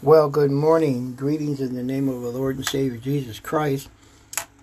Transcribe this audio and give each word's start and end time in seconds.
Well, 0.00 0.30
good 0.30 0.52
morning. 0.52 1.16
Greetings 1.16 1.60
in 1.60 1.74
the 1.74 1.82
name 1.82 2.08
of 2.08 2.22
our 2.24 2.30
Lord 2.30 2.54
and 2.54 2.64
Savior 2.64 2.98
Jesus 2.98 3.40
Christ. 3.40 3.88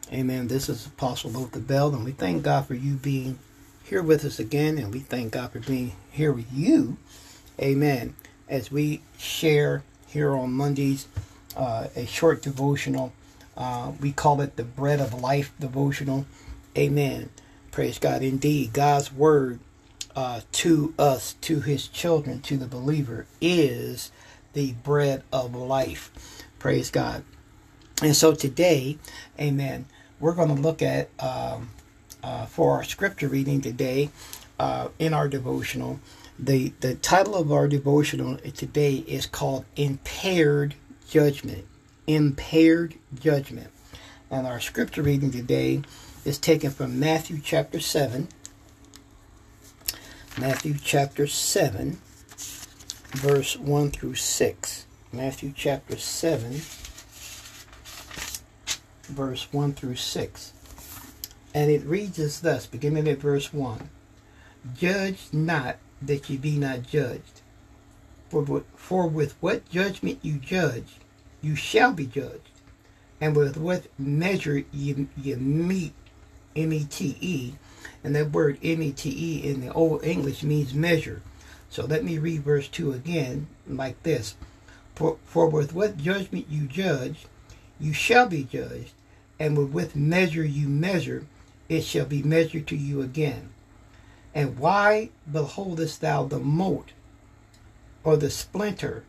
Amen. 0.09 0.47
This 0.47 0.69
is 0.69 0.85
Apostle 0.85 1.31
Luther 1.31 1.59
Bell, 1.59 1.93
and 1.93 2.05
we 2.05 2.13
thank 2.13 2.43
God 2.43 2.67
for 2.67 2.73
you 2.73 2.93
being 2.93 3.37
here 3.83 4.01
with 4.01 4.23
us 4.23 4.39
again, 4.39 4.77
and 4.77 4.93
we 4.93 5.01
thank 5.01 5.33
God 5.33 5.51
for 5.51 5.59
being 5.59 5.91
here 6.09 6.31
with 6.31 6.47
you. 6.53 6.95
Amen. 7.59 8.15
As 8.47 8.71
we 8.71 9.01
share 9.17 9.83
here 10.07 10.33
on 10.33 10.53
Mondays 10.53 11.09
uh, 11.57 11.89
a 11.97 12.05
short 12.05 12.41
devotional, 12.41 13.11
uh, 13.57 13.91
we 13.99 14.13
call 14.13 14.39
it 14.39 14.55
the 14.55 14.63
Bread 14.63 15.01
of 15.01 15.13
Life 15.21 15.51
devotional. 15.59 16.25
Amen. 16.77 17.29
Praise 17.71 17.99
God. 17.99 18.23
Indeed, 18.23 18.71
God's 18.71 19.11
word 19.11 19.59
uh, 20.15 20.41
to 20.53 20.93
us, 20.97 21.33
to 21.41 21.59
His 21.59 21.89
children, 21.89 22.39
to 22.43 22.55
the 22.55 22.67
believer, 22.67 23.25
is 23.41 24.11
the 24.55 24.71
bread 24.83 25.21
of 25.31 25.53
life. 25.53 26.11
Praise 26.57 26.89
God. 26.89 27.23
And 28.01 28.15
so 28.15 28.33
today, 28.33 28.97
amen, 29.39 29.85
we're 30.19 30.33
going 30.33 30.53
to 30.53 30.61
look 30.61 30.81
at, 30.81 31.09
um, 31.19 31.69
uh, 32.23 32.47
for 32.47 32.77
our 32.77 32.83
scripture 32.83 33.27
reading 33.27 33.61
today 33.61 34.09
uh, 34.57 34.87
in 34.97 35.13
our 35.13 35.27
devotional, 35.27 35.99
the, 36.39 36.73
the 36.79 36.95
title 36.95 37.35
of 37.35 37.51
our 37.51 37.67
devotional 37.67 38.37
today 38.37 38.95
is 39.07 39.25
called 39.25 39.65
Impaired 39.75 40.73
Judgment. 41.07 41.65
Impaired 42.07 42.95
Judgment. 43.13 43.69
And 44.31 44.47
our 44.47 44.59
scripture 44.59 45.03
reading 45.03 45.31
today 45.31 45.83
is 46.25 46.37
taken 46.37 46.71
from 46.71 46.99
Matthew 46.99 47.39
chapter 47.43 47.79
7. 47.79 48.27
Matthew 50.37 50.75
chapter 50.81 51.27
7 51.27 51.99
verse 53.15 53.57
1 53.57 53.91
through 53.91 54.15
6. 54.15 54.85
Matthew 55.13 55.53
chapter 55.55 55.97
7, 55.97 56.51
verse 59.03 59.47
1 59.51 59.73
through 59.73 59.95
6. 59.95 60.53
And 61.53 61.71
it 61.71 61.85
reads 61.85 62.19
as 62.19 62.41
thus, 62.41 62.65
beginning 62.65 63.07
at 63.07 63.19
verse 63.19 63.53
1 63.53 63.89
Judge 64.75 65.27
not 65.31 65.77
that 66.01 66.29
ye 66.29 66.37
be 66.37 66.57
not 66.57 66.83
judged. 66.83 67.41
For, 68.29 68.63
for 68.75 69.07
with 69.07 69.35
what 69.39 69.69
judgment 69.69 70.19
you 70.21 70.33
judge, 70.33 70.97
you 71.41 71.55
shall 71.55 71.93
be 71.93 72.05
judged. 72.05 72.49
And 73.21 73.35
with 73.35 73.55
what 73.55 73.85
measure 73.97 74.65
you, 74.73 75.07
you 75.15 75.37
meet, 75.37 75.93
M 76.55 76.73
E 76.73 76.85
T 76.89 77.17
E, 77.21 77.53
and 78.03 78.15
that 78.15 78.31
word 78.31 78.57
M 78.61 78.81
E 78.81 78.91
T 78.91 79.09
E 79.09 79.49
in 79.49 79.61
the 79.61 79.71
Old 79.71 80.03
English 80.03 80.43
means 80.43 80.73
measure 80.73 81.21
so 81.75 81.85
let 81.85 82.05
me 82.05 82.17
read 82.17 82.41
verse 82.41 82.69
2 82.69 82.93
again 82.93 83.47
like 83.67 84.01
this 84.03 84.35
For, 84.95 85.17
for 85.25 85.49
with 85.49 85.73
what 85.73 85.97
judgment 85.97 86.45
you 86.49 86.67
judge, 86.67 87.25
you 87.81 87.91
shall 87.91 88.29
be 88.29 88.45
judged, 88.45 88.93
and 89.41 89.57
with 89.57 89.71
what 89.73 89.93
measure 89.93 90.45
you 90.45 90.69
measure, 90.69 91.25
it 91.67 91.81
shall 91.81 92.05
be 92.05 92.23
measured 92.23 92.65
to 92.67 92.77
you 92.77 93.01
again. 93.01 93.49
And 94.33 94.57
why 94.57 95.09
beholdest 95.29 95.99
thou 95.99 96.23
the 96.23 96.39
mote 96.39 96.93
or 98.05 98.15
the 98.15 98.29
splinter 98.29 99.03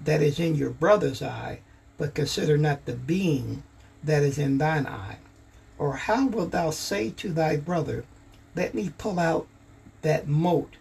that 0.00 0.20
is 0.20 0.40
in 0.40 0.56
your 0.56 0.70
brother's 0.70 1.22
eye, 1.22 1.60
but 1.98 2.14
consider 2.14 2.58
not 2.58 2.84
the 2.84 2.94
beam 2.94 3.62
that 4.02 4.24
is 4.24 4.38
in 4.38 4.58
thine 4.58 4.88
eye? 4.88 5.18
Or 5.78 5.94
how 5.94 6.26
wilt 6.26 6.50
thou 6.50 6.70
say 6.72 7.10
to 7.10 7.32
thy 7.32 7.58
brother, 7.58 8.04
Let 8.56 8.74
me 8.74 8.90
pull 8.98 9.20
out 9.20 9.46
that 10.02 10.26
mote 10.26 10.74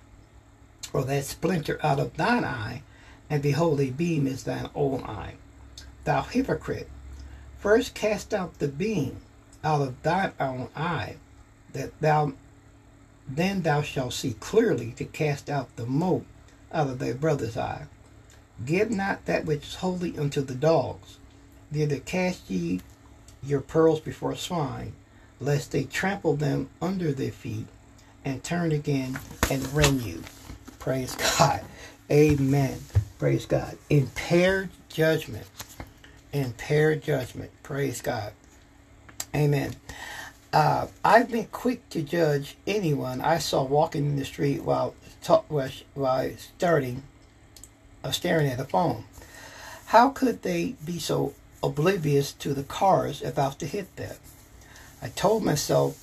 or 0.93 1.03
that 1.03 1.25
splinter 1.25 1.79
out 1.83 1.99
of 1.99 2.15
thine 2.15 2.43
eye, 2.43 2.81
and 3.29 3.43
behold, 3.43 3.79
a 3.79 3.89
beam 3.89 4.27
is 4.27 4.43
thine 4.43 4.69
own 4.73 5.03
eye. 5.03 5.35
Thou 6.03 6.21
hypocrite, 6.23 6.89
first 7.57 7.93
cast 7.93 8.33
out 8.33 8.59
the 8.59 8.67
beam 8.67 9.17
out 9.63 9.81
of 9.81 10.01
thine 10.03 10.31
own 10.39 10.69
eye, 10.75 11.17
that 11.73 11.99
thou 11.99 12.33
then 13.27 13.61
thou 13.61 13.81
shalt 13.81 14.13
see 14.13 14.33
clearly 14.39 14.91
to 14.93 15.03
cast 15.03 15.49
out 15.49 15.75
the 15.75 15.85
mote 15.85 16.25
out 16.71 16.87
of 16.87 16.99
thy 16.99 17.11
brother's 17.11 17.57
eye. 17.57 17.87
Give 18.65 18.89
not 18.89 19.25
that 19.25 19.45
which 19.45 19.63
is 19.67 19.75
holy 19.75 20.17
unto 20.17 20.41
the 20.41 20.55
dogs, 20.55 21.17
neither 21.69 21.99
cast 21.99 22.49
ye 22.49 22.81
your 23.43 23.61
pearls 23.61 23.99
before 23.99 24.35
swine, 24.35 24.93
lest 25.39 25.71
they 25.71 25.83
trample 25.83 26.35
them 26.35 26.69
under 26.81 27.11
their 27.11 27.31
feet, 27.31 27.67
and 28.23 28.43
turn 28.43 28.71
again 28.71 29.19
and 29.51 29.73
rend 29.73 30.01
you. 30.01 30.23
Praise 30.87 31.17
God. 31.37 31.65
Amen. 32.09 32.79
Praise 33.19 33.45
God. 33.45 33.77
Impaired 33.89 34.69
judgment. 34.87 35.45
Impaired 36.31 37.03
judgment. 37.03 37.51
Praise 37.61 38.01
God. 38.01 38.31
Amen. 39.35 39.75
Uh, 40.53 40.87
I've 41.03 41.29
been 41.29 41.47
quick 41.47 41.89
to 41.89 42.01
judge 42.01 42.55
anyone 42.65 43.19
I 43.19 43.39
saw 43.39 43.65
walking 43.65 44.05
in 44.05 44.15
the 44.15 44.23
street 44.23 44.63
while 44.63 44.95
talk, 45.21 45.43
while 45.49 46.31
starting 46.55 47.03
uh, 48.01 48.11
staring 48.11 48.47
at 48.47 48.61
a 48.61 48.63
phone. 48.63 49.03
How 49.87 50.07
could 50.07 50.41
they 50.41 50.75
be 50.85 50.99
so 50.99 51.33
oblivious 51.61 52.31
to 52.31 52.53
the 52.53 52.63
cars 52.63 53.21
about 53.21 53.59
to 53.59 53.65
hit 53.65 53.93
them? 53.97 54.15
I 55.01 55.09
told 55.09 55.43
myself, 55.43 55.97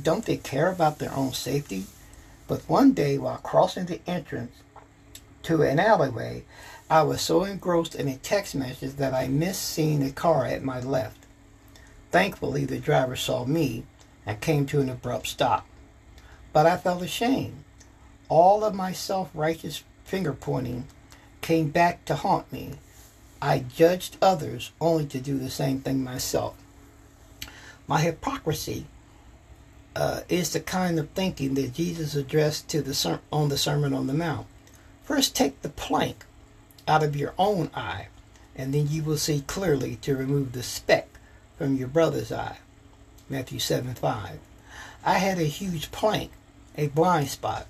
don't 0.00 0.24
they 0.24 0.36
care 0.36 0.70
about 0.70 1.00
their 1.00 1.12
own 1.12 1.32
safety? 1.32 1.86
But 2.50 2.68
one 2.68 2.94
day, 2.94 3.16
while 3.16 3.36
crossing 3.36 3.86
the 3.86 4.00
entrance 4.08 4.56
to 5.44 5.62
an 5.62 5.78
alleyway, 5.78 6.42
I 6.90 7.02
was 7.02 7.20
so 7.20 7.44
engrossed 7.44 7.94
in 7.94 8.08
a 8.08 8.16
text 8.16 8.56
message 8.56 8.96
that 8.96 9.14
I 9.14 9.28
missed 9.28 9.62
seeing 9.62 10.02
a 10.02 10.10
car 10.10 10.46
at 10.46 10.64
my 10.64 10.80
left. 10.80 11.26
Thankfully, 12.10 12.64
the 12.64 12.80
driver 12.80 13.14
saw 13.14 13.44
me 13.44 13.84
and 14.26 14.40
came 14.40 14.66
to 14.66 14.80
an 14.80 14.88
abrupt 14.90 15.28
stop. 15.28 15.64
But 16.52 16.66
I 16.66 16.76
felt 16.76 17.02
ashamed. 17.02 17.62
All 18.28 18.64
of 18.64 18.74
my 18.74 18.92
self 18.94 19.30
righteous 19.32 19.84
finger 20.02 20.32
pointing 20.32 20.88
came 21.42 21.68
back 21.70 22.04
to 22.06 22.16
haunt 22.16 22.52
me. 22.52 22.72
I 23.40 23.60
judged 23.60 24.16
others 24.20 24.72
only 24.80 25.06
to 25.06 25.20
do 25.20 25.38
the 25.38 25.50
same 25.50 25.82
thing 25.82 26.02
myself. 26.02 26.56
My 27.86 28.00
hypocrisy 28.00 28.86
uh, 29.96 30.20
is 30.28 30.52
the 30.52 30.60
kind 30.60 30.98
of 30.98 31.08
thinking 31.10 31.54
that 31.54 31.74
Jesus 31.74 32.14
addressed 32.14 32.68
to 32.68 32.82
the 32.82 32.94
ser- 32.94 33.20
on 33.32 33.48
the 33.48 33.58
Sermon 33.58 33.92
on 33.92 34.06
the 34.06 34.14
Mount. 34.14 34.46
First, 35.04 35.34
take 35.34 35.60
the 35.62 35.68
plank 35.68 36.24
out 36.86 37.02
of 37.02 37.16
your 37.16 37.34
own 37.38 37.70
eye, 37.74 38.08
and 38.54 38.72
then 38.72 38.88
you 38.88 39.02
will 39.02 39.16
see 39.16 39.42
clearly 39.46 39.96
to 39.96 40.16
remove 40.16 40.52
the 40.52 40.62
speck 40.62 41.08
from 41.58 41.76
your 41.76 41.88
brother's 41.88 42.32
eye. 42.32 42.58
Matthew 43.28 43.58
7 43.58 43.94
5. 43.94 44.38
I 45.04 45.14
had 45.14 45.38
a 45.38 45.44
huge 45.44 45.90
plank, 45.90 46.30
a 46.76 46.88
blind 46.88 47.28
spot, 47.28 47.66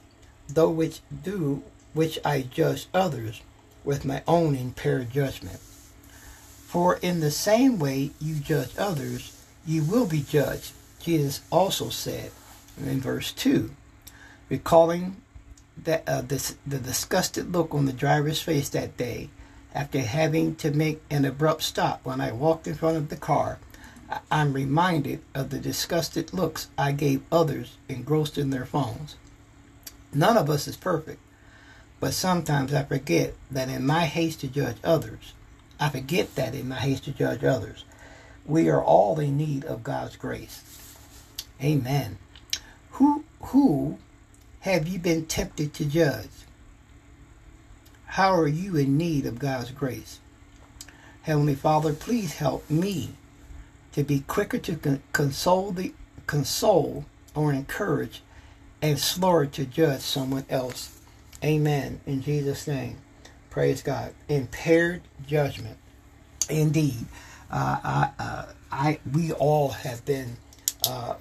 though 0.49 0.71
which 0.71 1.01
do 1.23 1.63
which 1.93 2.19
I 2.25 2.43
judged 2.43 2.89
others 2.95 3.41
with 3.85 4.05
my 4.05 4.23
own 4.29 4.55
impaired 4.55 5.11
judgment. 5.11 5.59
For 6.67 6.97
in 6.97 7.21
the 7.21 7.31
same 7.31 7.79
way 7.79 8.13
you 8.21 8.37
judge 8.37 8.71
others, 8.79 9.37
you 9.67 9.83
will 9.83 10.07
be 10.07 10.23
judged 10.23 10.73
Jesus 11.01 11.41
also 11.51 11.89
said 11.89 12.31
in 12.79 13.01
verse 13.01 13.33
2, 13.33 13.71
recalling 14.49 15.17
that 15.85 16.07
uh, 16.07 16.21
this, 16.21 16.57
the 16.67 16.79
disgusted 16.79 17.53
look 17.53 17.75
on 17.75 17.87
the 17.87 17.93
driver's 17.93 18.43
face 18.43 18.69
that 18.71 18.97
day 18.97 19.31
after 19.75 20.01
having 20.01 20.57
to 20.57 20.71
make 20.71 21.03
an 21.11 21.25
abrupt 21.25 21.63
stop 21.63 22.01
when 22.05 22.21
I 22.21 22.33
walked 22.33 22.67
in 22.67 22.75
front 22.75 22.97
of 22.97 23.09
the 23.09 23.17
car, 23.17 23.59
I'm 24.31 24.53
reminded 24.53 25.21
of 25.35 25.51
the 25.51 25.59
disgusted 25.59 26.35
looks 26.35 26.69
I 26.77 26.93
gave 26.93 27.23
others 27.31 27.77
engrossed 27.89 28.37
in 28.37 28.51
their 28.51 28.65
phones. 28.65 29.17
None 30.13 30.37
of 30.37 30.51
us 30.51 30.67
is 30.67 30.77
perfect, 30.77 31.21
but 32.01 32.15
sometimes 32.15 32.75
I 32.75 32.83
forget 32.83 33.35
that 33.51 33.69
in 33.69 33.87
my 33.87 34.07
haste 34.07 34.41
to 34.41 34.49
judge 34.49 34.79
others, 34.83 35.35
I 35.79 35.89
forget 35.89 36.35
that 36.35 36.55
in 36.55 36.69
my 36.69 36.77
haste 36.77 37.05
to 37.05 37.13
judge 37.13 37.45
others, 37.45 37.85
we 38.45 38.69
are 38.69 38.83
all 38.83 39.21
in 39.21 39.37
need 39.37 39.65
of 39.65 39.85
God's 39.85 40.17
grace. 40.17 40.90
Amen. 41.63 42.19
Who 42.93 43.25
who 43.41 43.99
have 44.61 44.89
you 44.89 44.99
been 44.99 45.27
tempted 45.27 45.75
to 45.75 45.85
judge? 45.85 46.29
How 48.07 48.35
are 48.35 48.49
you 48.49 48.77
in 48.77 48.97
need 48.97 49.27
of 49.27 49.39
God's 49.39 49.71
grace? 49.71 50.21
Heavenly 51.23 51.55
Father, 51.55 51.93
please 51.93 52.35
help 52.35 52.69
me 52.71 53.11
to 53.93 54.03
be 54.03 54.21
quicker 54.21 54.59
to 54.59 55.01
console 55.13 55.73
the 55.73 55.93
console 56.27 57.05
or 57.35 57.53
encourage 57.53 58.23
and 58.83 58.99
slower 58.99 59.47
to 59.47 59.65
judge 59.65 60.01
someone 60.01 60.47
else. 60.49 61.01
Amen. 61.45 62.01
In 62.07 62.23
Jesus' 62.23 62.67
name. 62.67 62.97
Praise 63.51 63.83
God. 63.83 64.13
Impaired 64.29 65.03
judgment. 65.27 65.77
Indeed. 66.49 67.07
Uh, 67.51 67.79
I, 67.83 68.11
uh, 68.19 68.47
I, 68.71 68.99
we 69.13 69.33
all 69.33 69.71
have 69.71 70.05
been 70.05 70.37
uh, 70.89 71.15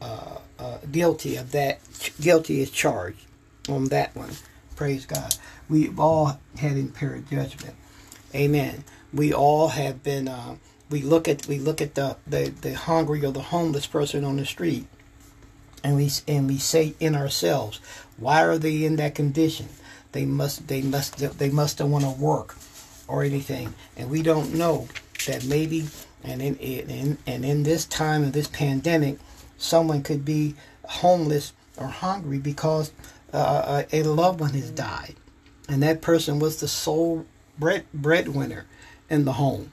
uh, 0.00 0.38
uh, 0.58 0.78
guilty 0.90 1.36
of 1.36 1.52
that. 1.52 1.80
Guilty 2.20 2.60
is 2.60 2.70
charged 2.70 3.26
on 3.68 3.86
that 3.86 4.14
one. 4.16 4.30
Praise 4.76 5.06
God. 5.06 5.34
We've 5.68 5.98
all 5.98 6.38
had 6.58 6.76
impaired 6.76 7.28
judgment. 7.30 7.76
Amen. 8.34 8.84
We 9.12 9.32
all 9.32 9.68
have 9.68 10.02
been. 10.02 10.28
Uh, 10.28 10.56
we 10.88 11.02
look 11.02 11.28
at 11.28 11.46
we 11.46 11.58
look 11.58 11.80
at 11.80 11.94
the, 11.94 12.16
the 12.26 12.52
the 12.60 12.74
hungry 12.74 13.24
or 13.24 13.32
the 13.32 13.42
homeless 13.42 13.86
person 13.86 14.24
on 14.24 14.36
the 14.36 14.46
street, 14.46 14.86
and 15.84 15.96
we 15.96 16.10
and 16.26 16.48
we 16.48 16.58
say 16.58 16.94
in 16.98 17.14
ourselves, 17.14 17.80
why 18.16 18.42
are 18.42 18.58
they 18.58 18.84
in 18.84 18.96
that 18.96 19.14
condition? 19.14 19.68
They 20.12 20.24
must 20.24 20.66
they 20.68 20.82
must 20.82 21.38
they 21.38 21.50
must 21.50 21.80
want 21.80 22.04
to 22.04 22.10
work 22.10 22.56
or 23.06 23.22
anything, 23.22 23.74
and 23.96 24.10
we 24.10 24.22
don't 24.22 24.54
know 24.54 24.88
that 25.26 25.44
maybe 25.44 25.88
and 26.22 26.42
in, 26.42 26.56
in 26.56 27.18
and 27.26 27.44
in 27.44 27.62
this 27.62 27.84
time 27.86 28.22
of 28.22 28.32
this 28.32 28.48
pandemic, 28.48 29.18
someone 29.58 30.02
could 30.02 30.24
be 30.24 30.54
homeless 30.84 31.52
or 31.76 31.86
hungry 31.86 32.38
because 32.38 32.92
uh, 33.32 33.84
a 33.92 34.02
loved 34.02 34.40
one 34.40 34.50
has 34.50 34.70
died, 34.70 35.14
and 35.68 35.82
that 35.82 36.02
person 36.02 36.38
was 36.38 36.60
the 36.60 36.68
sole 36.68 37.26
bread 37.58 37.84
breadwinner 37.94 38.66
in 39.08 39.24
the 39.24 39.34
home. 39.34 39.70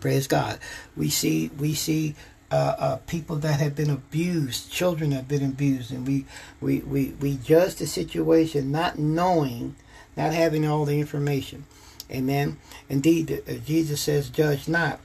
Praise 0.00 0.26
God. 0.26 0.58
We 0.96 1.08
see 1.08 1.50
we 1.58 1.74
see 1.74 2.14
uh, 2.50 2.74
uh, 2.78 2.96
people 3.06 3.36
that 3.36 3.60
have 3.60 3.74
been 3.74 3.90
abused, 3.90 4.70
children 4.70 5.10
have 5.12 5.26
been 5.26 5.44
abused, 5.44 5.90
and 5.90 6.06
we 6.06 6.24
we, 6.60 6.80
we, 6.80 7.14
we 7.20 7.36
judge 7.36 7.76
the 7.76 7.86
situation 7.86 8.70
not 8.70 8.98
knowing, 8.98 9.76
not 10.16 10.32
having 10.32 10.66
all 10.66 10.84
the 10.84 11.00
information. 11.00 11.64
Amen. 12.10 12.58
Indeed, 12.88 13.42
uh, 13.48 13.54
Jesus 13.64 14.00
says, 14.00 14.30
"Judge 14.30 14.68
not, 14.68 15.00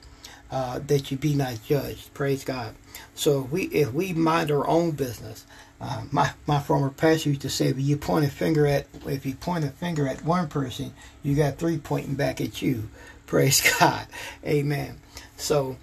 uh, 0.52 0.80
that 0.88 1.12
you 1.12 1.18
be 1.18 1.34
not 1.34 1.64
judged." 1.64 2.14
Praise 2.14 2.44
God. 2.44 2.76
So 3.16 3.46
if 3.46 3.52
we 3.52 3.64
if 3.66 3.94
we 3.94 4.14
mind 4.14 4.52
our 4.52 4.68
own 4.68 4.92
business, 4.92 5.46
uh, 5.80 6.04
my 6.12 6.32
my 6.46 6.60
former 6.60 6.90
pastor 6.90 7.30
used 7.30 7.42
to 7.42 7.50
say, 7.50 7.68
if 7.68 7.80
you 7.80 7.98
point 7.98 8.26
a 8.26 8.30
finger 8.30 8.66
at 8.68 8.88
if 9.06 9.26
you 9.26 9.36
point 9.36 9.66
a 9.66 9.70
finger 9.70 10.08
at 10.08 10.24
one 10.24 10.48
person, 10.48 10.94
you 11.24 11.36
got 11.36 11.58
three 11.58 11.78
pointing 11.78 12.16
back 12.16 12.40
at 12.42 12.62
you. 12.62 12.90
Praise 13.26 13.62
God. 13.80 14.08
Amen. 14.46 15.00
So, 15.38 15.78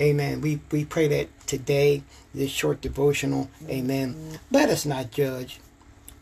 amen. 0.00 0.40
We, 0.40 0.60
we 0.70 0.84
pray 0.84 1.08
that 1.08 1.28
today, 1.46 2.02
this 2.34 2.50
short 2.50 2.80
devotional, 2.80 3.48
amen. 3.68 4.38
Let 4.50 4.68
us 4.68 4.84
not 4.84 5.10
judge. 5.12 5.60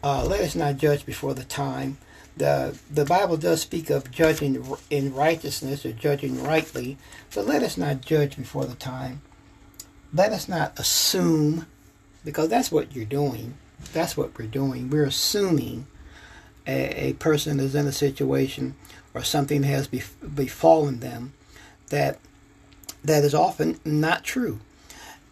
Uh, 0.07 0.25
let 0.25 0.41
us 0.41 0.55
not 0.55 0.77
judge 0.77 1.05
before 1.05 1.35
the 1.35 1.43
time. 1.43 1.99
The, 2.37 2.79
the 2.89 3.05
Bible 3.05 3.37
does 3.37 3.61
speak 3.63 3.91
of 3.91 4.09
judging 4.13 4.65
in 4.89 5.13
righteousness 5.13 5.85
or 5.85 5.91
judging 5.91 6.45
rightly, 6.45 6.97
but 7.35 7.45
let 7.45 7.65
us 7.65 7.77
not 7.77 8.03
judge 8.03 8.37
before 8.37 8.67
the 8.67 8.77
time. 8.77 9.21
Let 10.15 10.31
us 10.31 10.49
not 10.49 10.79
assume, 10.79 11.67
because 12.25 12.49
that's 12.49 12.71
what 12.71 12.95
you're 12.95 13.05
doing. 13.05 13.55
That's 13.93 14.17
what 14.17 14.39
we're 14.39 14.47
doing. 14.47 14.91
We're 14.91 15.07
assuming 15.07 15.89
a, 16.69 17.09
a 17.09 17.13
person 17.15 17.59
is 17.59 17.75
in 17.75 17.89
a 17.89 17.93
situation 17.93 18.77
or 19.13 19.25
something 19.25 19.65
has 19.65 19.89
befallen 19.89 21.01
them 21.01 21.33
that 21.89 22.21
that 23.03 23.25
is 23.25 23.35
often 23.35 23.81
not 23.85 24.23
true 24.23 24.61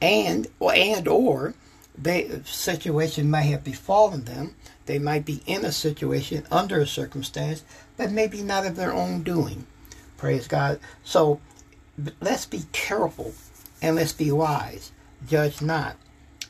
and 0.02 0.48
and 0.60 1.06
or 1.06 1.54
they 1.96 2.40
situation 2.44 3.30
may 3.30 3.46
have 3.48 3.64
befallen 3.64 4.24
them. 4.24 4.56
They 4.86 4.98
might 4.98 5.24
be 5.24 5.42
in 5.46 5.64
a 5.64 5.72
situation 5.72 6.46
under 6.50 6.80
a 6.80 6.86
circumstance 6.86 7.64
but 7.96 8.10
maybe 8.10 8.42
not 8.42 8.66
of 8.66 8.76
their 8.76 8.92
own 8.92 9.22
doing. 9.22 9.66
Praise 10.16 10.48
god. 10.48 10.80
So 11.04 11.40
let's 12.20 12.46
be 12.46 12.64
careful 12.72 13.34
and 13.80 13.96
let's 13.96 14.12
be 14.12 14.32
wise. 14.32 14.92
Judge 15.26 15.62
not 15.62 15.96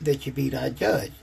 that 0.01 0.25
you 0.25 0.31
be 0.31 0.49
not 0.49 0.75
judged 0.75 1.13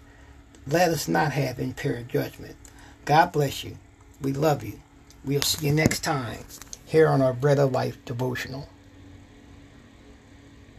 let 0.66 0.90
us 0.90 1.08
not 1.08 1.32
have 1.32 1.58
impaired 1.58 2.08
judgment. 2.08 2.56
God 3.04 3.32
bless 3.32 3.64
you. 3.64 3.78
We 4.20 4.32
love 4.32 4.62
you. 4.62 4.80
We'll 5.24 5.42
see 5.42 5.66
you 5.66 5.72
next 5.72 6.00
time 6.00 6.38
here 6.84 7.08
on 7.08 7.20
our 7.20 7.32
Bread 7.32 7.58
of 7.58 7.72
Life 7.72 8.02
devotional. 8.04 8.68